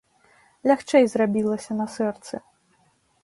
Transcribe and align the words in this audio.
Лягчэй 0.69 1.03
зрабілася 1.11 1.71
на 1.81 1.85
сэрцы. 1.97 2.35